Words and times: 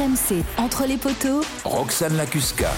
RMC, 0.00 0.42
entre 0.56 0.86
les 0.86 0.96
poteaux, 0.96 1.42
Roxane 1.62 2.16
Lacusca. 2.16 2.70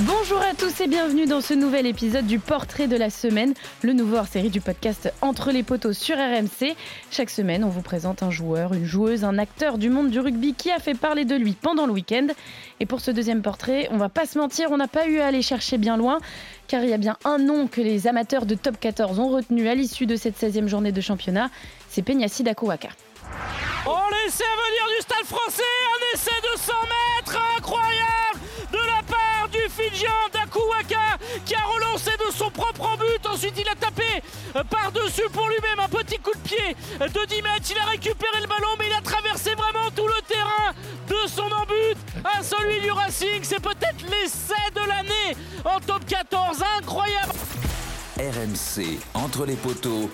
Bonjour 0.00 0.38
à 0.38 0.54
tous 0.54 0.80
et 0.80 0.86
bienvenue 0.86 1.26
dans 1.26 1.42
ce 1.42 1.52
nouvel 1.52 1.86
épisode 1.86 2.26
du 2.26 2.38
Portrait 2.38 2.88
de 2.88 2.96
la 2.96 3.10
semaine, 3.10 3.52
le 3.82 3.92
nouveau 3.92 4.16
hors-série 4.16 4.48
du 4.48 4.62
podcast 4.62 5.12
Entre 5.20 5.50
les 5.50 5.62
poteaux 5.62 5.92
sur 5.92 6.16
RMC. 6.16 6.74
Chaque 7.10 7.28
semaine, 7.28 7.64
on 7.64 7.68
vous 7.68 7.82
présente 7.82 8.22
un 8.22 8.30
joueur, 8.30 8.72
une 8.72 8.86
joueuse, 8.86 9.24
un 9.24 9.36
acteur 9.36 9.76
du 9.76 9.90
monde 9.90 10.08
du 10.08 10.20
rugby 10.20 10.54
qui 10.54 10.70
a 10.70 10.78
fait 10.78 10.94
parler 10.94 11.26
de 11.26 11.34
lui 11.34 11.52
pendant 11.52 11.84
le 11.84 11.92
week-end. 11.92 12.28
Et 12.78 12.86
pour 12.86 13.02
ce 13.02 13.10
deuxième 13.10 13.42
portrait, 13.42 13.88
on 13.90 13.98
va 13.98 14.08
pas 14.08 14.24
se 14.24 14.38
mentir, 14.38 14.70
on 14.70 14.78
n'a 14.78 14.88
pas 14.88 15.06
eu 15.06 15.18
à 15.18 15.26
aller 15.26 15.42
chercher 15.42 15.76
bien 15.76 15.98
loin, 15.98 16.18
car 16.66 16.82
il 16.82 16.88
y 16.88 16.94
a 16.94 16.98
bien 16.98 17.18
un 17.24 17.36
nom 17.36 17.66
que 17.66 17.82
les 17.82 18.06
amateurs 18.06 18.46
de 18.46 18.54
Top 18.54 18.80
14 18.80 19.18
ont 19.18 19.28
retenu 19.28 19.68
à 19.68 19.74
l'issue 19.74 20.06
de 20.06 20.16
cette 20.16 20.40
16e 20.40 20.66
journée 20.66 20.92
de 20.92 21.00
championnat, 21.02 21.50
c'est 21.90 22.00
Peñassi 22.00 22.42
Dakuwaka. 22.42 22.88
On 23.86 24.10
laissait 24.24 24.44
venir 24.44 24.96
du 24.96 25.02
stade 25.02 25.24
français 25.24 25.39
par-dessus 34.52 35.28
pour 35.32 35.48
lui-même 35.48 35.80
un 35.80 35.88
petit 35.88 36.18
coup 36.18 36.32
de 36.32 36.48
pied 36.48 36.76
de 37.00 37.26
10 37.26 37.42
mètres. 37.42 37.70
Il 37.70 37.78
a 37.78 37.86
récupéré 37.86 38.40
le 38.40 38.46
ballon, 38.46 38.68
mais 38.78 38.86
il 38.88 38.92
a 38.92 39.00
traversé 39.00 39.54
vraiment 39.54 39.90
tout 39.94 40.06
le 40.06 40.22
terrain 40.26 40.72
de 41.08 41.28
son 41.28 41.42
embut 41.42 41.96
à 42.24 42.42
celui 42.42 42.80
du 42.80 42.90
Racing. 42.90 43.40
C'est 43.42 43.60
peut-être 43.60 44.02
l'essai 44.10 44.54
de 44.74 44.86
l'année 44.86 45.36
en 45.64 45.80
top 45.80 46.04
14. 46.06 46.62
Incroyable. 46.78 47.32
RMC, 48.16 48.98
entre 49.14 49.46
les 49.46 49.56
poteaux, 49.56 50.10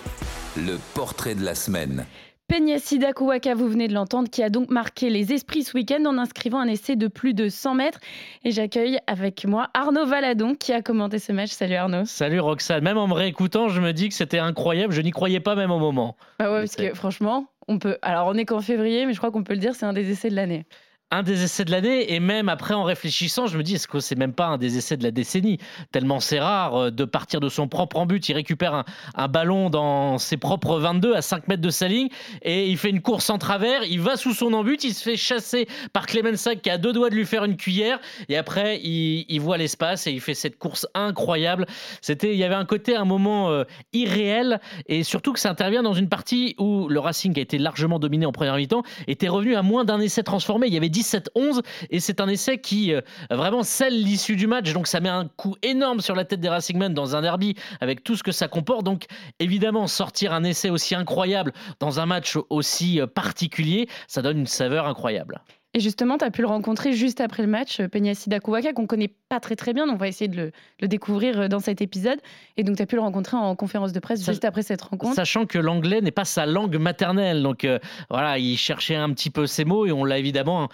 le 0.55 0.77
portrait 0.93 1.35
de 1.35 1.43
la 1.43 1.55
semaine. 1.55 2.05
Peñassi 2.47 2.97
Dakuwaka, 2.97 3.55
vous 3.55 3.67
venez 3.67 3.89
de 3.89 3.93
l'entendre, 3.93 4.29
qui 4.29 4.41
a 4.41 4.49
donc 4.49 4.69
marqué 4.69 5.09
les 5.09 5.33
esprits 5.33 5.63
ce 5.63 5.75
week-end 5.75 6.05
en 6.05 6.17
inscrivant 6.17 6.59
un 6.59 6.67
essai 6.67 6.95
de 6.95 7.07
plus 7.09 7.33
de 7.33 7.49
100 7.49 7.75
mètres. 7.75 7.99
Et 8.45 8.51
j'accueille 8.51 8.99
avec 9.05 9.45
moi 9.45 9.67
Arnaud 9.73 10.05
Valadon 10.05 10.55
qui 10.55 10.71
a 10.71 10.81
commenté 10.81 11.19
ce 11.19 11.33
match. 11.33 11.49
Salut 11.49 11.75
Arnaud. 11.75 12.05
Salut 12.05 12.39
Roxane. 12.39 12.85
Même 12.85 12.97
en 12.97 13.05
me 13.07 13.13
réécoutant, 13.13 13.67
je 13.67 13.81
me 13.81 13.91
dis 13.91 14.07
que 14.07 14.15
c'était 14.15 14.39
incroyable. 14.39 14.93
Je 14.93 15.01
n'y 15.01 15.11
croyais 15.11 15.41
pas 15.41 15.55
même 15.55 15.71
au 15.71 15.79
moment. 15.79 16.15
Bah 16.39 16.49
ouais, 16.49 16.59
parce 16.59 16.77
que 16.77 16.93
franchement, 16.93 17.47
on 17.67 17.79
peut. 17.79 17.97
Alors 18.01 18.27
on 18.27 18.35
est 18.35 18.45
qu'en 18.45 18.61
février, 18.61 19.05
mais 19.05 19.11
je 19.11 19.17
crois 19.17 19.31
qu'on 19.31 19.43
peut 19.43 19.53
le 19.53 19.59
dire, 19.59 19.75
c'est 19.75 19.85
un 19.85 19.91
des 19.91 20.09
essais 20.09 20.29
de 20.29 20.35
l'année 20.35 20.65
un 21.09 21.23
des 21.23 21.43
essais 21.43 21.63
de 21.63 21.71
l'année 21.71 22.13
et 22.13 22.19
même 22.19 22.49
après 22.49 22.73
en 22.73 22.83
réfléchissant 22.83 23.47
je 23.47 23.57
me 23.57 23.63
dis 23.63 23.75
est-ce 23.75 23.87
que 23.87 23.99
c'est 23.99 24.17
même 24.17 24.33
pas 24.33 24.47
un 24.47 24.57
des 24.57 24.77
essais 24.77 24.97
de 24.97 25.03
la 25.03 25.11
décennie? 25.11 25.57
Tellement 25.91 26.19
c'est 26.19 26.39
rare 26.39 26.75
euh, 26.75 26.91
de 26.91 27.05
partir 27.05 27.39
de 27.39 27.47
son 27.47 27.67
propre 27.67 28.05
but. 28.05 28.27
Il 28.29 28.33
récupère 28.33 28.83
un, 29.15 29.27
ballon 29.27 29.69
dans 29.69 30.17
ses 30.17 30.37
propres 30.37 30.79
22 30.79 31.15
à 31.15 31.21
5 31.21 31.47
mètres 31.47 31.61
de 31.61 31.69
sa 31.69 31.87
ligne 31.87 32.09
et 32.41 32.67
il 32.67 32.77
fait 32.77 32.89
une 32.89 33.01
course 33.01 33.29
en 33.29 33.37
travers. 33.37 33.83
Il 33.83 34.01
va 34.01 34.17
sous 34.17 34.33
son 34.33 34.51
embut 34.53 34.77
il 34.83 34.93
se 34.93 35.03
fait 35.03 35.15
chasser 35.15 35.67
par 35.93 36.07
Clemensac 36.07 36.61
qui 36.61 36.69
a 36.69 36.77
deux 36.77 36.91
doigts 36.91 37.09
de 37.09 37.15
lui 37.15 37.25
faire 37.25 37.45
une 37.45 37.55
cuillère 37.55 37.99
et 38.27 38.37
après 38.37 38.79
il, 38.81 39.39
voit 39.39 39.57
l'espace 39.57 40.07
et 40.07 40.11
il 40.11 40.19
fait 40.19 40.33
cette 40.33 40.57
course 40.57 40.87
incroyable. 40.93 41.65
C'était 42.01 42.33
il 42.33 42.37
y 42.37 42.43
avait 42.43 42.55
un 42.55 42.65
côté 42.65 42.95
un 42.95 43.05
moment 43.05 43.49
euh, 43.49 43.63
irréel 43.93 44.59
et 44.87 45.03
surtout 45.03 45.31
que 45.31 45.39
ça 45.39 45.49
intervient 45.49 45.83
dans 45.83 45.93
une 45.93 46.09
partie 46.09 46.55
où 46.57 46.89
le 46.89 46.99
Racing 46.99 47.37
a 47.37 47.41
été 47.41 47.57
largement 47.57 47.97
dominé 47.97 48.25
en 48.25 48.31
première 48.33 48.55
mi-temps 48.55 48.83
était 49.07 49.29
revenu 49.29 49.55
à 49.55 49.61
moins 49.61 49.85
d'un 49.85 49.99
essai 49.99 50.23
transformé. 50.23 50.67
Il 50.67 50.73
y 50.73 50.77
avait 50.77 50.89
17-11 51.01 51.61
et 51.89 51.99
c'est 51.99 52.21
un 52.21 52.27
essai 52.27 52.59
qui 52.59 52.93
euh, 52.93 53.01
vraiment 53.29 53.63
scelle 53.63 54.01
l'issue 54.01 54.35
du 54.35 54.47
match. 54.47 54.71
Donc 54.73 54.87
ça 54.87 54.99
met 54.99 55.09
un 55.09 55.27
coup 55.37 55.55
énorme 55.61 56.01
sur 56.01 56.15
la 56.15 56.25
tête 56.25 56.39
des 56.39 56.49
Racingmen 56.49 56.93
dans 56.93 57.15
un 57.15 57.21
derby 57.21 57.55
avec 57.81 58.03
tout 58.03 58.15
ce 58.15 58.23
que 58.23 58.31
ça 58.31 58.47
comporte. 58.47 58.83
Donc 58.83 59.05
évidemment, 59.39 59.87
sortir 59.87 60.33
un 60.33 60.43
essai 60.43 60.69
aussi 60.69 60.95
incroyable 60.95 61.53
dans 61.79 61.99
un 61.99 62.05
match 62.05 62.37
aussi 62.49 63.01
euh, 63.01 63.07
particulier, 63.07 63.87
ça 64.07 64.21
donne 64.21 64.39
une 64.39 64.47
saveur 64.47 64.87
incroyable. 64.87 65.41
Et 65.77 65.79
justement, 65.79 66.17
tu 66.17 66.25
as 66.25 66.31
pu 66.31 66.41
le 66.41 66.47
rencontrer 66.47 66.93
juste 66.93 67.21
après 67.21 67.43
le 67.43 67.47
match, 67.47 67.79
euh, 67.79 67.87
Peñassi 67.87 68.29
Dakuwaka, 68.29 68.73
qu'on 68.73 68.87
connaît 68.87 69.13
pas 69.29 69.39
très 69.39 69.55
très 69.55 69.73
bien, 69.73 69.85
donc 69.85 69.97
on 69.97 69.99
va 69.99 70.07
essayer 70.07 70.27
de 70.27 70.51
le, 70.81 70.87
découvrir 70.87 71.39
euh, 71.39 71.47
dans 71.47 71.59
cet 71.59 71.83
épisode. 71.83 72.17
Et 72.57 72.63
donc, 72.63 72.77
tu 72.77 72.81
as 72.81 72.87
pu 72.87 72.95
le 72.95 73.01
rencontrer 73.01 73.37
en 73.37 73.55
conférence 73.55 73.93
de 73.93 73.99
presse 73.99 74.25
juste 74.25 74.43
après 74.43 74.63
cette 74.63 74.81
rencontre. 74.81 75.13
Sachant 75.13 75.45
que 75.45 75.59
l'anglais 75.59 76.01
n'est 76.01 76.09
pas 76.09 76.25
sa 76.25 76.47
langue 76.47 76.77
maternelle. 76.77 77.43
Donc 77.43 77.63
euh, 77.63 77.77
voilà, 78.09 78.39
il 78.39 78.57
cherchait 78.57 78.95
un 78.95 79.13
petit 79.13 79.29
peu 79.29 79.45
ses 79.45 79.65
mots 79.65 79.85
et 79.85 79.91
on 79.91 80.03
l'a 80.03 80.17
évidemment 80.17 80.67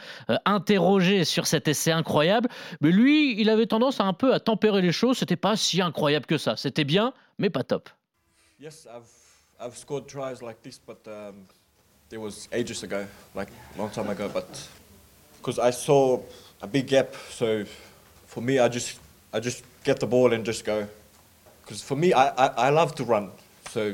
interrogé 0.45 1.25
sur 1.25 1.47
cet 1.47 1.67
essai 1.67 1.91
incroyable. 1.91 2.47
Mais 2.79 2.91
lui, 2.91 3.37
il 3.37 3.49
avait 3.49 3.65
tendance 3.65 3.99
à 3.99 4.05
un 4.05 4.13
peu 4.13 4.33
à 4.33 4.39
tempérer 4.39 4.81
les 4.81 4.93
choses. 4.93 5.17
C'était 5.17 5.35
pas 5.35 5.57
si 5.57 5.81
incroyable 5.81 6.27
que 6.27 6.37
ça. 6.37 6.55
C'était 6.55 6.85
bien, 6.85 7.11
mais 7.39 7.49
pas 7.49 7.63
top. 7.63 7.89
Yes, 8.57 8.87
I've, 8.89 9.67
I've 9.67 9.77
scored 9.77 10.07
tries 10.07 10.41
like 10.41 10.61
this, 10.61 10.79
but 10.79 11.05
um, 11.07 11.45
it 12.09 12.17
was 12.17 12.47
ages 12.53 12.83
ago, 12.83 13.05
like 13.35 13.49
long 13.77 13.89
time 13.89 14.09
ago. 14.09 14.29
But 14.33 14.47
because 15.43 15.59
I 15.59 15.71
saw 15.71 16.21
a 16.61 16.67
big 16.67 16.87
gap. 16.87 17.15
So 17.29 17.65
for 18.27 18.39
me, 18.39 18.59
I 18.59 18.69
just 18.69 18.97
I 19.33 19.41
just 19.41 19.65
get 19.83 19.99
the 19.99 20.07
ball 20.07 20.31
and 20.31 20.45
just 20.45 20.63
go. 20.63 20.87
Because 21.61 21.83
for 21.83 21.97
me, 21.97 22.13
I, 22.13 22.29
I, 22.29 22.47
I 22.47 22.69
love 22.69 22.95
to 22.95 23.03
run. 23.03 23.31
So 23.69 23.93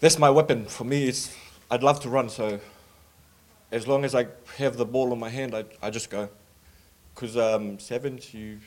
that's 0.00 0.18
my 0.18 0.30
weapon. 0.30 0.66
For 0.66 0.82
me, 0.82 1.06
it's 1.06 1.32
I'd 1.70 1.84
love 1.84 2.00
to 2.00 2.08
run. 2.08 2.28
So 2.28 2.58
as 3.70 3.86
long 3.86 4.04
as 4.04 4.16
I 4.16 4.26
have 4.58 4.76
the 4.76 4.84
ball 4.84 5.12
in 5.12 5.20
my 5.20 5.28
hand, 5.28 5.54
I, 5.54 5.64
I 5.80 5.90
just 5.90 6.10
go. 6.10 6.28
Because 7.14 7.36
um, 7.36 7.78
sevens, 7.78 8.34
you 8.34 8.58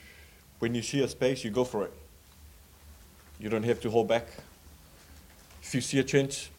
when 0.60 0.74
you 0.74 0.82
see 0.82 1.04
a 1.04 1.10
space, 1.10 1.44
you 1.44 1.52
go 1.52 1.66
for 1.66 1.84
it. 1.84 1.94
You 3.38 3.50
don't 3.50 3.66
have 3.66 3.82
to 3.82 3.90
hold 3.90 4.08
back. 4.08 4.28
If 5.62 5.76
you 5.76 5.82
see 5.82 6.00
a 6.00 6.04
chance, 6.04 6.50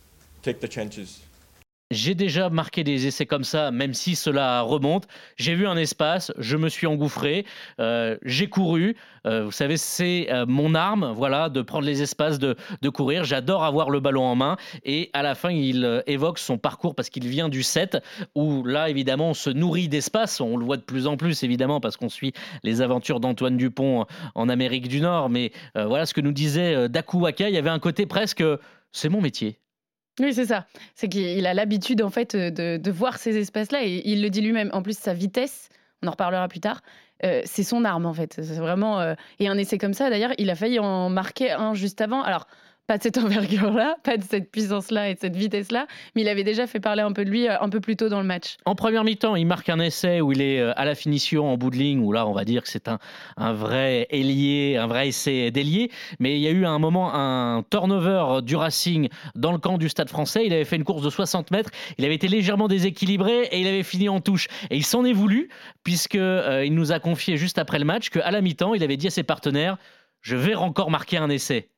take 0.43 0.61
the 0.61 0.69
chances. 0.69 1.23
J'ai 1.91 2.15
déjà 2.15 2.51
marqué 2.51 2.85
des 2.85 3.07
essais 3.07 3.25
comme 3.25 3.45
ça, 3.45 3.71
même 3.71 3.95
si 3.95 4.15
cela 4.15 4.61
remonte. 4.61 5.09
J'ai 5.39 5.55
vu 5.55 5.67
un 5.67 5.79
espace, 5.79 6.31
je 6.37 6.59
me 6.59 6.69
suis 6.69 6.87
engouffré, 6.87 7.47
euh, 7.81 8.19
j'ai 8.27 8.47
couru. 8.47 8.95
Euh, 9.27 9.45
vous 9.45 9.53
savez, 9.53 9.79
c'est 9.79 10.31
euh, 10.31 10.45
mon 10.47 10.75
arme, 10.75 11.15
voilà, 11.17 11.49
de 11.49 11.63
prendre 11.63 11.87
les 11.87 12.03
espaces, 12.03 12.39
de, 12.39 12.57
de 12.83 12.89
courir. 12.91 13.25
J'adore 13.25 13.65
avoir 13.65 13.89
le 13.89 14.01
ballon 14.01 14.25
en 14.25 14.35
main. 14.35 14.59
Et 14.85 15.09
à 15.15 15.23
la 15.23 15.35
fin, 15.35 15.51
il 15.51 16.03
évoque 16.07 16.39
son 16.39 16.59
parcours 16.59 16.95
parce 16.95 17.09
qu'il 17.09 17.27
vient 17.27 17.49
du 17.49 17.63
7, 17.63 17.97
où 18.35 18.65
là, 18.65 18.91
évidemment, 18.91 19.31
on 19.31 19.35
se 19.35 19.49
nourrit 19.49 19.89
d'espace. 19.89 20.43
On 20.43 20.59
le 20.59 20.67
voit 20.67 20.77
de 20.77 20.83
plus 20.83 21.07
en 21.07 21.17
plus, 21.17 21.43
évidemment, 21.43 21.81
parce 21.81 21.97
qu'on 21.97 22.11
suit 22.11 22.35
les 22.65 22.83
aventures 22.83 23.19
d'Antoine 23.19 23.57
Dupont 23.57 24.05
en 24.35 24.49
Amérique 24.51 24.89
du 24.89 25.01
Nord. 25.01 25.31
Mais 25.31 25.53
voilà 25.75 26.05
ce 26.05 26.13
que 26.13 26.21
nous 26.21 26.33
disait 26.33 26.91
Dakuwaka. 26.91 27.49
Il 27.49 27.55
y 27.55 27.59
avait 27.59 27.71
un 27.71 27.79
côté 27.79 28.05
presque, 28.05 28.45
c'est 28.93 29.09
mon 29.09 29.23
métier. 29.23 29.59
Oui, 30.21 30.35
c'est 30.35 30.47
ça. 30.47 30.67
C'est 30.95 31.09
qu'il 31.09 31.47
a 31.47 31.55
l'habitude 31.55 32.03
en 32.03 32.11
fait 32.11 32.35
de, 32.35 32.91
voir 32.91 33.19
ces 33.19 33.37
espaces-là 33.37 33.85
et 33.85 34.03
il 34.05 34.23
le 34.23 34.31
dit 34.31 34.41
lui-même. 34.41 34.71
En 34.73 34.83
plus, 34.83 34.97
sa 34.99 35.15
vitesse, 35.15 35.69
on 36.03 36.09
en 36.09 36.11
reparlera 36.13 36.49
plus 36.49 36.61
tard, 36.61 36.81
euh, 37.25 37.43
c'est 37.45 37.63
son 37.63 37.85
arme 37.85 38.07
en 38.07 38.15
fait. 38.15 38.35
C'est 38.35 38.59
vraiment 38.59 39.01
euh, 39.01 39.15
et 39.39 39.49
un 39.49 39.59
essai 39.59 39.79
comme 39.79 39.95
ça. 39.95 40.11
D'ailleurs, 40.11 40.33
il 40.39 40.51
a 40.51 40.55
failli 40.55 40.79
en 40.79 41.09
marquer 41.11 41.53
un 41.53 41.75
juste 41.75 42.01
avant. 42.01 42.23
Alors 42.23 42.47
pas 42.89 42.97
de 42.97 43.03
cette 43.03 43.19
envergure-là, 43.19 43.97
pas 44.03 44.17
de 44.17 44.25
cette 44.25 44.51
puissance-là 44.51 45.11
et 45.11 45.15
de 45.15 45.21
cette 45.21 45.37
vitesse-là, 45.37 45.87
mais 46.17 46.23
il 46.23 46.29
avait 46.29 46.43
déjà 46.43 46.67
fait 46.67 46.81
parler 46.81 47.03
un 47.03 47.13
peu 47.13 47.23
de 47.23 47.31
lui 47.31 47.47
euh, 47.47 47.61
un 47.61 47.69
peu 47.69 47.81
plus 47.81 47.97
tôt 47.97 48.09
dans 48.09 48.21
le 48.21 48.27
match. 48.27 48.57
En 48.65 48.75
première 48.75 49.05
mi-temps, 49.05 49.37
il 49.37 49.47
marque 49.47 49.69
un 49.69 49.79
essai 49.79 50.23
où 50.23 50.33
il 50.33 50.41
est 50.41 50.59
euh, 50.59 50.73
à 50.75 50.87
la 50.87 50.95
finition 50.95 51.53
en 51.53 51.59
bout 51.59 51.69
de 51.69 51.77
ligne, 51.77 52.01
où 52.01 52.13
là, 52.13 52.27
on 52.27 52.33
va 52.33 52.47
dire 52.47 52.63
que 52.63 52.69
c'est 52.71 52.89
un, 52.89 52.99
un 53.37 53.53
vrai 53.53 54.07
ailier, 54.09 54.79
un 54.79 54.87
vrai 54.87 55.09
essai 55.09 55.51
d'ailier, 55.51 55.91
mais 56.19 56.37
il 56.37 56.41
y 56.41 56.47
a 56.47 56.51
eu 56.51 56.65
à 56.65 56.71
un 56.71 56.79
moment 56.79 57.15
un 57.15 57.63
turnover 57.71 58.41
du 58.43 58.57
Racing 58.57 59.11
dans 59.35 59.53
le 59.53 59.59
camp 59.59 59.77
du 59.77 59.91
Stade 59.91 60.09
français. 60.09 60.47
Il 60.47 60.55
avait 60.55 60.65
fait 60.65 60.77
une 60.77 60.85
course 60.85 61.03
de 61.03 61.11
60 61.11 61.51
mètres, 61.51 61.71
il 61.99 62.07
avait 62.07 62.15
été 62.15 62.27
légèrement 62.27 62.69
déséquilibré 62.69 63.49
et 63.53 63.61
il 63.61 63.67
avait 63.67 63.83
fini 63.83 64.09
en 64.09 64.23
touche. 64.23 64.49
Et 64.71 64.77
il 64.79 64.85
s'en 64.85 65.05
est 65.05 65.13
voulu, 65.13 65.51
puisqu'il 65.85 66.21
euh, 66.21 66.65
il 66.65 66.75
nous 66.75 66.91
a 66.91 67.01
confié 67.01 67.37
juste 67.37 67.59
après 67.59 67.79
le 67.79 67.85
match 67.85 68.09
qu'à 68.09 68.31
la 68.31 68.41
mi-temps, 68.41 68.73
il 68.73 68.83
avait 68.83 68.97
dit 68.97 69.09
à 69.09 69.11
ses 69.11 69.25
partenaires 69.25 69.77
Je 70.23 70.37
vais 70.37 70.55
encore 70.55 70.91
marquer 70.91 71.19
un 71.19 71.29
essai. 71.29 71.69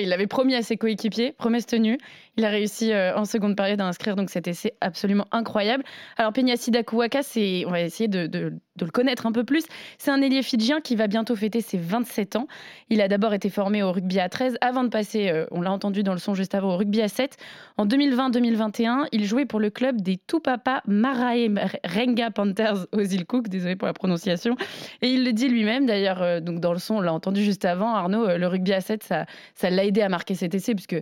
Il 0.00 0.08
l'avait 0.08 0.26
promis 0.26 0.54
à 0.54 0.62
ses 0.62 0.76
coéquipiers, 0.76 1.32
promesse 1.32 1.66
tenue. 1.66 1.98
Il 2.36 2.44
a 2.44 2.48
réussi 2.48 2.92
euh, 2.92 3.16
en 3.16 3.24
seconde 3.24 3.56
période 3.56 3.80
à 3.80 3.86
inscrire 3.86 4.16
donc 4.16 4.30
cet 4.30 4.48
essai 4.48 4.74
absolument 4.80 5.26
incroyable. 5.32 5.84
Alors 6.16 6.32
Peñassi 6.32 6.70
Dakuwaka, 6.70 7.22
c'est, 7.22 7.64
on 7.66 7.70
va 7.70 7.80
essayer 7.80 8.08
de, 8.08 8.54
le 8.80 8.90
connaître 8.90 9.26
un 9.26 9.32
peu 9.32 9.44
plus. 9.44 9.64
C'est 9.98 10.10
un 10.10 10.20
ailier 10.22 10.42
fidjien 10.42 10.80
qui 10.80 10.96
va 10.96 11.06
bientôt 11.06 11.36
fêter 11.36 11.60
ses 11.60 11.78
27 11.78 12.36
ans. 12.36 12.46
Il 12.88 13.00
a 13.00 13.08
d'abord 13.08 13.34
été 13.34 13.50
formé 13.50 13.82
au 13.82 13.92
rugby 13.92 14.18
à 14.18 14.28
13 14.28 14.56
avant 14.60 14.84
de 14.84 14.88
passer, 14.88 15.30
euh, 15.30 15.46
on 15.50 15.60
l'a 15.60 15.70
entendu 15.70 16.02
dans 16.02 16.12
le 16.12 16.18
son 16.18 16.34
juste 16.34 16.54
avant, 16.54 16.74
au 16.74 16.76
rugby 16.76 17.02
à 17.02 17.08
7. 17.08 17.36
En 17.76 17.86
2020-2021, 17.86 19.06
il 19.12 19.24
jouait 19.24 19.46
pour 19.46 19.60
le 19.60 19.70
club 19.70 20.00
des 20.00 20.18
Tupapa 20.26 20.82
Marae 20.86 21.48
Renga 21.84 22.30
Panthers 22.30 22.86
aux 22.92 23.02
îles 23.02 23.26
Cook, 23.26 23.48
désolé 23.48 23.76
pour 23.76 23.86
la 23.86 23.94
prononciation. 23.94 24.56
Et 25.02 25.08
il 25.08 25.24
le 25.24 25.32
dit 25.32 25.48
lui-même 25.48 25.86
d'ailleurs, 25.86 26.22
euh, 26.22 26.40
donc 26.40 26.60
dans 26.60 26.72
le 26.72 26.78
son, 26.78 26.96
on 26.96 27.00
l'a 27.00 27.12
entendu 27.12 27.42
juste 27.42 27.64
avant, 27.64 27.94
Arnaud, 27.94 28.36
le 28.36 28.46
rugby 28.46 28.72
à 28.72 28.80
7, 28.80 29.02
ça, 29.02 29.26
ça 29.54 29.70
l'a 29.70 29.84
aidé 29.84 30.00
à 30.02 30.08
marquer 30.08 30.34
cet 30.34 30.54
essai 30.54 30.74
puisque 30.74 30.96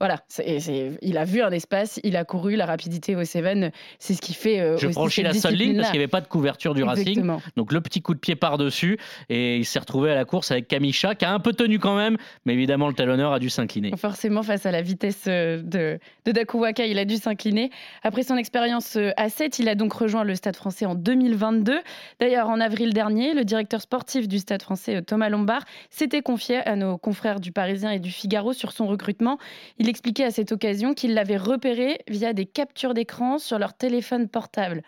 Voilà, 0.00 0.20
c'est- 0.28 0.60
c'est- 0.60 0.92
il 1.02 1.18
a 1.18 1.24
vu 1.24 1.42
un 1.42 1.50
espace, 1.50 1.98
il 2.04 2.16
a 2.16 2.24
couru, 2.24 2.54
la 2.54 2.66
rapidité 2.66 3.16
au 3.16 3.24
Seven, 3.24 3.72
c'est 3.98 4.14
ce 4.14 4.20
qui 4.20 4.32
fait. 4.32 4.60
euh, 4.60 4.76
Je 4.78 4.88
franchis 4.88 5.22
la 5.22 5.32
seule 5.34 5.54
ligne 5.54 5.76
parce 5.76 5.88
qu'il 5.90 5.98
n'y 5.98 6.04
avait 6.04 6.08
pas 6.10 6.20
de 6.20 6.28
couverture 6.28 6.72
du 6.74 6.84
Racing. 6.84 7.26
Donc 7.56 7.72
le 7.72 7.80
petit 7.80 8.00
coup 8.00 8.14
de 8.14 8.20
pied 8.20 8.36
par-dessus 8.36 8.96
et 9.28 9.56
il 9.56 9.64
s'est 9.64 9.80
retrouvé 9.80 10.12
à 10.12 10.14
la 10.14 10.24
course 10.24 10.52
avec 10.52 10.68
Kamisha 10.68 11.16
qui 11.16 11.24
a 11.24 11.32
un 11.32 11.40
peu 11.40 11.52
tenu 11.52 11.78
quand 11.80 11.96
même, 11.96 12.16
mais 12.44 12.52
évidemment 12.54 12.86
le 12.86 12.94
talonneur 12.94 13.32
a 13.32 13.40
dû 13.40 13.50
s'incliner. 13.50 13.90
Forcément, 13.96 14.42
face 14.44 14.66
à 14.66 14.70
la 14.70 14.82
vitesse 14.82 15.24
euh, 15.26 15.60
de, 15.62 15.98
de 16.26 16.32
Dakuwaka, 16.32 16.86
il 16.86 16.98
a 16.98 17.04
dû 17.04 17.16
s'incliner. 17.16 17.70
Après 18.04 18.22
son 18.22 18.36
expérience 18.36 18.94
euh, 18.96 19.10
à 19.16 19.28
7, 19.28 19.58
il 19.58 19.68
a 19.68 19.74
donc 19.74 19.92
rejoint 19.92 20.22
le 20.22 20.36
Stade 20.36 20.54
français 20.56 20.86
en 20.86 20.94
2022. 20.94 21.80
D'ailleurs, 22.20 22.48
en 22.48 22.60
avril 22.60 22.92
dernier, 22.92 23.34
le 23.34 23.44
directeur 23.44 23.80
sportif 23.80 24.28
du 24.28 24.38
Stade 24.38 24.62
français, 24.62 24.96
euh, 24.96 25.00
Thomas 25.02 25.28
Lombard, 25.28 25.64
s'était 25.90 26.22
confié 26.22 26.58
à 26.58 26.76
nos 26.76 26.98
confrères 26.98 27.40
du 27.40 27.50
Parisien 27.50 27.90
et 27.90 27.98
du 27.98 28.10
Figaro 28.12 28.52
sur 28.52 28.70
son 28.72 28.86
recrutement. 28.86 29.38
Il 29.78 29.87
expliquait 29.88 30.24
à 30.24 30.30
cette 30.30 30.52
occasion 30.52 30.94
qu'il 30.94 31.14
l'avait 31.14 31.36
repéré 31.36 32.00
via 32.08 32.32
des 32.32 32.46
captures 32.46 32.94
d'écran 32.94 33.38
sur 33.38 33.58
leur 33.58 33.74
téléphone 33.74 34.28
portable. 34.28 34.82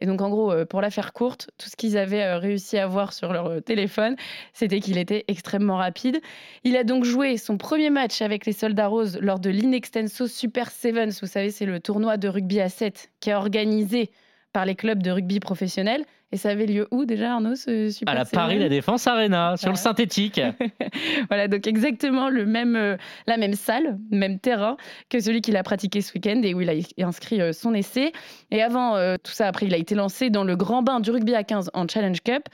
Et 0.00 0.06
donc, 0.06 0.20
en 0.20 0.28
gros, 0.28 0.52
euh, 0.52 0.64
pour 0.64 0.80
la 0.80 0.90
faire 0.90 1.12
courte, 1.12 1.50
tout 1.58 1.68
ce 1.68 1.76
qu'ils 1.76 1.96
avaient 1.96 2.22
euh, 2.22 2.38
réussi 2.38 2.78
à 2.78 2.86
voir 2.86 3.12
sur 3.12 3.32
leur 3.32 3.46
euh, 3.46 3.60
téléphone, 3.60 4.16
c'était 4.52 4.80
qu'il 4.80 4.98
était 4.98 5.24
extrêmement 5.28 5.76
rapide. 5.76 6.20
Il 6.64 6.76
a 6.76 6.84
donc 6.84 7.04
joué 7.04 7.36
son 7.36 7.56
premier 7.56 7.90
match 7.90 8.20
avec 8.22 8.46
les 8.46 8.52
Soldats 8.52 8.88
Roses 8.88 9.18
lors 9.20 9.38
de 9.38 9.50
l'Inextenso 9.50 10.26
Super 10.26 10.70
Sevens. 10.70 11.20
Vous 11.20 11.28
savez, 11.28 11.50
c'est 11.50 11.66
le 11.66 11.80
tournoi 11.80 12.16
de 12.16 12.28
rugby 12.28 12.60
à 12.60 12.68
7 12.68 13.10
qui 13.20 13.30
est 13.30 13.34
organisé 13.34 14.10
par 14.52 14.64
les 14.64 14.74
clubs 14.74 15.02
de 15.02 15.10
rugby 15.10 15.40
professionnels. 15.40 16.04
Et 16.32 16.36
ça 16.36 16.50
avait 16.50 16.66
lieu 16.66 16.88
où 16.90 17.04
déjà, 17.04 17.34
Arnaud, 17.34 17.54
ce 17.54 17.88
Super 17.88 18.12
À 18.12 18.16
la 18.16 18.24
Paris 18.24 18.58
La 18.58 18.68
Défense 18.68 19.06
Arena, 19.06 19.56
sur 19.56 19.70
le 19.70 19.76
synthétique. 19.76 20.40
Voilà, 21.28 21.48
donc 21.48 21.66
exactement 21.66 22.28
le 22.28 22.46
même, 22.46 22.74
euh, 22.74 22.96
la 23.26 23.36
même 23.36 23.54
salle, 23.54 23.98
même 24.10 24.38
terrain 24.38 24.76
que 25.08 25.20
celui 25.20 25.40
qu'il 25.40 25.56
a 25.56 25.62
pratiqué 25.62 26.00
ce 26.00 26.12
week-end 26.14 26.40
et 26.42 26.54
où 26.54 26.60
il 26.60 26.70
a 26.70 27.06
inscrit 27.06 27.40
euh, 27.40 27.52
son 27.52 27.74
essai. 27.74 28.12
Et 28.50 28.62
avant 28.62 28.96
euh, 28.96 29.16
tout 29.22 29.32
ça, 29.32 29.46
après, 29.46 29.66
il 29.66 29.74
a 29.74 29.76
été 29.76 29.94
lancé 29.94 30.30
dans 30.30 30.44
le 30.44 30.56
grand 30.56 30.82
bain 30.82 31.00
du 31.00 31.10
rugby 31.10 31.34
à 31.34 31.44
15 31.44 31.70
en 31.74 31.86
Challenge 31.86 32.20
Cup. 32.22 32.48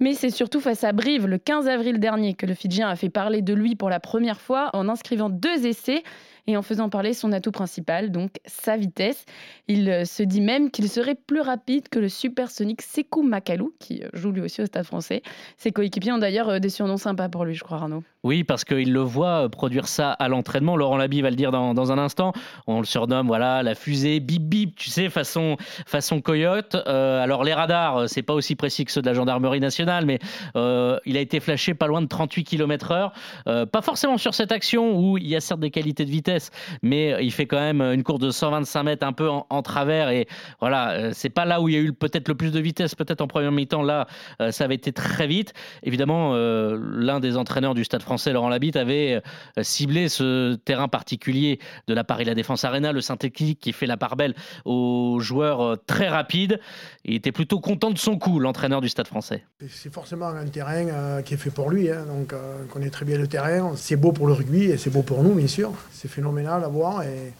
Mais 0.00 0.14
c'est 0.14 0.30
surtout 0.30 0.60
face 0.60 0.84
à 0.84 0.92
Brive, 0.92 1.26
le 1.26 1.38
15 1.38 1.68
avril 1.68 1.98
dernier, 1.98 2.34
que 2.34 2.46
le 2.46 2.54
Fidjien 2.54 2.88
a 2.88 2.96
fait 2.96 3.08
parler 3.08 3.42
de 3.42 3.52
lui 3.52 3.74
pour 3.74 3.90
la 3.90 4.00
première 4.00 4.40
fois 4.40 4.70
en 4.72 4.88
inscrivant 4.88 5.28
deux 5.28 5.66
essais 5.66 6.02
et 6.48 6.56
en 6.56 6.62
faisant 6.62 6.88
parler 6.88 7.12
son 7.12 7.30
atout 7.32 7.52
principal, 7.52 8.10
donc 8.10 8.30
sa 8.46 8.78
vitesse. 8.78 9.26
Il 9.68 9.88
euh, 9.90 10.04
se 10.06 10.22
dit 10.22 10.40
même 10.40 10.70
qu'il 10.70 10.88
serait 10.88 11.14
plus 11.14 11.42
rapide 11.42 11.90
que 11.90 11.98
le 11.98 12.08
supersonique 12.08 12.80
Sekou 12.80 13.22
Makalou, 13.22 13.74
qui 13.78 14.02
euh, 14.02 14.08
joue 14.14 14.32
lui 14.32 14.40
aussi 14.40 14.62
au 14.62 14.66
Stade 14.66 14.86
français. 14.86 15.22
Ses 15.58 15.72
coéquipiers 15.72 16.10
ont 16.10 16.18
d'ailleurs 16.18 16.48
euh, 16.48 16.58
des 16.58 16.70
surnoms 16.70 16.96
sympas 16.96 17.28
pour 17.28 17.44
lui, 17.44 17.54
je 17.54 17.62
crois, 17.62 17.76
Arnaud. 17.76 18.02
Oui, 18.24 18.44
parce 18.44 18.64
qu'il 18.64 18.94
le 18.94 19.00
voit 19.00 19.50
produire 19.50 19.88
ça 19.88 20.10
à 20.12 20.28
l'entraînement. 20.28 20.74
Laurent 20.74 20.96
Labi 20.96 21.20
va 21.20 21.28
le 21.28 21.36
dire 21.36 21.52
dans, 21.52 21.92
un 21.92 21.98
instant. 21.98 22.32
On 22.66 22.80
le 22.80 22.86
surnomme, 22.86 23.26
voilà, 23.26 23.62
la 23.62 23.74
fusée 23.74 24.18
bip 24.18 24.42
bip, 24.42 24.74
tu 24.74 24.88
sais, 24.88 25.10
façon, 25.10 25.56
façon 25.86 26.20
coyote. 26.20 26.74
Alors, 26.74 27.44
les 27.44 27.54
radars, 27.54 28.08
c'est 28.08 28.22
pas 28.22 28.34
aussi 28.34 28.56
précis 28.56 28.84
que 28.84 28.90
ceux 28.90 29.02
de 29.02 29.06
la 29.06 29.14
gendarmerie 29.14 29.60
nationale, 29.60 29.87
mais 30.04 30.18
euh, 30.56 30.98
il 31.06 31.16
a 31.16 31.20
été 31.20 31.40
flashé 31.40 31.74
pas 31.74 31.86
loin 31.86 32.02
de 32.02 32.06
38 32.06 32.44
km/h. 32.44 33.10
Euh, 33.46 33.66
pas 33.66 33.82
forcément 33.82 34.18
sur 34.18 34.34
cette 34.34 34.52
action 34.52 34.98
où 34.98 35.18
il 35.18 35.26
y 35.26 35.36
a 35.36 35.40
certes 35.40 35.60
des 35.60 35.70
qualités 35.70 36.04
de 36.04 36.10
vitesse, 36.10 36.50
mais 36.82 37.16
il 37.24 37.32
fait 37.32 37.46
quand 37.46 37.58
même 37.58 37.80
une 37.80 38.02
course 38.02 38.20
de 38.20 38.30
125 38.30 38.82
mètres 38.82 39.06
un 39.06 39.12
peu 39.12 39.28
en, 39.28 39.62
travers. 39.62 40.10
Et 40.10 40.26
voilà, 40.60 40.90
euh, 40.92 41.10
c'est 41.12 41.30
pas 41.30 41.44
là 41.44 41.60
où 41.60 41.68
il 41.68 41.74
y 41.74 41.78
a 41.78 41.80
eu 41.80 41.92
peut-être 41.92 42.28
le 42.28 42.34
plus 42.34 42.52
de 42.52 42.60
vitesse, 42.60 42.94
peut-être 42.94 43.20
en 43.20 43.26
première 43.26 43.52
mi-temps. 43.52 43.82
Là, 43.82 44.06
euh, 44.40 44.50
ça 44.50 44.64
avait 44.64 44.74
été 44.74 44.92
très 44.92 45.26
vite. 45.26 45.54
Évidemment, 45.82 46.32
euh, 46.34 46.78
l'un 46.80 47.20
des 47.20 47.36
entraîneurs 47.36 47.74
du 47.74 47.84
Stade 47.84 48.02
français, 48.02 48.32
Laurent 48.32 48.48
Labitte, 48.48 48.76
avait 48.76 49.20
euh, 49.58 49.62
ciblé 49.62 50.08
ce 50.08 50.54
terrain 50.54 50.88
particulier 50.88 51.58
de 51.86 51.94
la 51.94 52.04
Paris 52.04 52.24
La 52.24 52.34
Défense 52.34 52.64
Arena, 52.64 52.92
le 52.92 53.00
synthétique 53.00 53.60
qui 53.60 53.72
fait 53.72 53.86
la 53.86 53.96
part 53.96 54.16
belle 54.16 54.34
aux 54.64 55.18
joueurs 55.20 55.60
euh, 55.60 55.76
très 55.76 56.08
rapides. 56.08 56.60
Il 57.04 57.14
était 57.14 57.32
plutôt 57.32 57.60
content 57.60 57.90
de 57.90 57.98
son 57.98 58.18
coup, 58.18 58.38
l'entraîneur 58.38 58.80
du 58.80 58.88
Stade 58.88 59.06
français. 59.06 59.44
C'est- 59.82 59.92
forcément 59.92 60.26
un 60.28 60.46
terrain 60.46 60.86
euh, 60.88 61.22
qui 61.22 61.34
est 61.34 61.36
fait 61.36 61.50
pour 61.50 61.70
lui, 61.70 61.90
hein, 61.90 62.04
donc 62.06 62.32
euh, 62.32 62.56
on 62.64 62.66
connaît 62.72 62.90
très 62.90 63.04
bien 63.04 63.16
le 63.18 63.26
terrain. 63.26 63.72
C'est 63.76 63.96
beau 63.96 64.12
pour 64.12 64.26
le 64.26 64.32
rugby 64.32 64.64
et 64.64 64.76
c'est 64.76 64.90
beau 64.90 65.02
pour 65.02 65.22
nous, 65.22 65.34
bien 65.34 65.46
sûr. 65.46 65.72
C'est 65.92 66.08
phénoménal 66.08 66.64
à 66.64 66.68
voir 66.68 67.02
et 67.02 67.32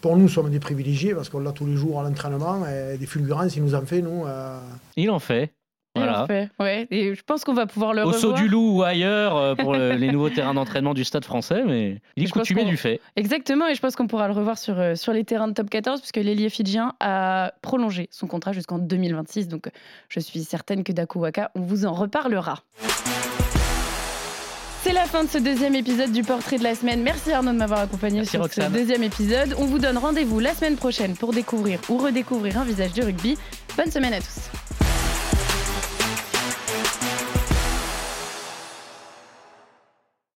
pour 0.00 0.16
nous, 0.16 0.22
nous 0.24 0.28
sommes 0.28 0.50
des 0.50 0.60
privilégiés 0.60 1.14
parce 1.14 1.28
qu'on 1.28 1.40
l'a 1.40 1.52
tous 1.52 1.66
les 1.66 1.76
jours 1.76 2.00
à 2.00 2.04
l'entraînement 2.04 2.64
et 2.66 2.96
des 2.98 3.06
fulgurances, 3.06 3.56
il 3.56 3.64
nous 3.64 3.74
en 3.74 3.82
fait, 3.86 4.00
nous. 4.02 4.26
euh, 4.26 4.60
Il 4.96 5.10
en 5.10 5.18
fait. 5.18 5.52
Fait, 6.26 6.48
ouais. 6.58 6.86
Et 6.90 7.14
je 7.14 7.22
pense 7.22 7.44
qu'on 7.44 7.54
va 7.54 7.66
pouvoir 7.66 7.92
le 7.92 8.02
Au 8.02 8.06
revoir. 8.06 8.20
saut 8.20 8.32
du 8.32 8.48
loup 8.48 8.78
ou 8.78 8.82
ailleurs 8.82 9.36
euh, 9.36 9.54
pour 9.54 9.72
le- 9.74 9.92
les 9.92 10.10
nouveaux 10.10 10.30
terrains 10.30 10.54
d'entraînement 10.54 10.94
du 10.94 11.04
Stade 11.04 11.24
français, 11.24 11.62
mais 11.66 12.00
il 12.16 12.24
est 12.24 12.30
coutumier 12.30 12.64
du 12.64 12.76
fait. 12.76 13.00
Exactement, 13.16 13.66
et 13.68 13.74
je 13.74 13.80
pense 13.80 13.96
qu'on 13.96 14.06
pourra 14.06 14.26
le 14.28 14.34
revoir 14.34 14.58
sur, 14.58 14.78
euh, 14.78 14.94
sur 14.94 15.12
les 15.12 15.24
terrains 15.24 15.48
de 15.48 15.54
top 15.54 15.70
14, 15.70 16.00
puisque 16.00 16.16
l'ailier 16.16 16.50
fidjien 16.50 16.94
a 17.00 17.52
prolongé 17.62 18.08
son 18.10 18.26
contrat 18.26 18.52
jusqu'en 18.52 18.78
2026. 18.78 19.48
Donc, 19.48 19.68
je 20.08 20.20
suis 20.20 20.40
certaine 20.44 20.84
que 20.84 20.92
Daku 20.92 21.20
Waka, 21.20 21.50
on 21.54 21.60
vous 21.60 21.86
en 21.86 21.92
reparlera. 21.92 22.60
C'est 24.84 24.92
la 24.92 25.04
fin 25.04 25.24
de 25.24 25.28
ce 25.28 25.38
deuxième 25.38 25.74
épisode 25.74 26.12
du 26.12 26.22
Portrait 26.22 26.56
de 26.56 26.62
la 26.62 26.74
semaine. 26.74 27.02
Merci 27.02 27.32
Arnaud 27.32 27.52
de 27.52 27.56
m'avoir 27.58 27.80
accompagné 27.80 28.18
Merci, 28.18 28.30
sur 28.30 28.40
Roxane. 28.42 28.72
ce 28.72 28.78
deuxième 28.78 29.02
épisode. 29.02 29.54
On 29.58 29.64
vous 29.66 29.78
donne 29.78 29.98
rendez-vous 29.98 30.38
la 30.38 30.54
semaine 30.54 30.76
prochaine 30.76 31.14
pour 31.14 31.32
découvrir 31.32 31.80
ou 31.90 31.98
redécouvrir 31.98 32.58
un 32.58 32.64
visage 32.64 32.92
du 32.92 33.02
rugby. 33.02 33.36
Bonne 33.76 33.90
semaine 33.90 34.14
à 34.14 34.18
tous. 34.20 34.48